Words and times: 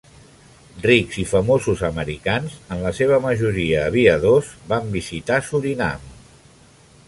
Rics 0.85 1.17
i 1.23 1.25
famosos 1.31 1.83
americans, 1.89 2.55
en 2.77 2.81
la 2.87 2.93
seva 3.01 3.21
majoria 3.27 3.85
aviadors, 3.93 4.49
van 4.75 4.93
visitar 4.99 5.41
Surinam. 5.53 6.09